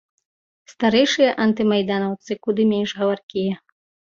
[0.73, 3.53] Старэйшыя антымайданаўцы куды менш гаваркія.